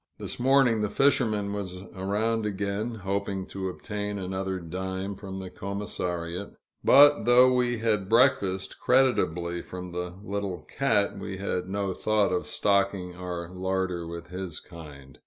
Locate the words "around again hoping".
1.95-3.45